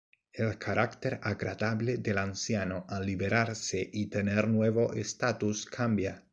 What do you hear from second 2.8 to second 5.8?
al liberarse y tener nuevo estatus,